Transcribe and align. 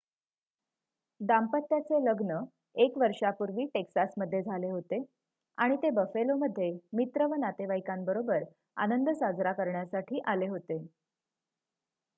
दाम्पत्याचे 1.21 1.99
लग्न 2.05 2.37
एक 2.75 2.97
वर्षापूर्वी 2.97 3.65
टेक्सासमध्ये 3.73 4.41
झाले 4.41 4.69
होते 4.69 5.03
आणि 5.57 5.75
ते 5.75 5.89
बफेलोमध्ये 5.93 6.71
मित्र 6.93 7.25
व 7.25 7.35
नातेवाईकांबरोबर 7.39 8.43
आनंद 8.77 9.09
साजरा 9.15 9.51
करण्यासाठी 9.53 10.19
आले 10.25 10.47
होते 10.47 10.85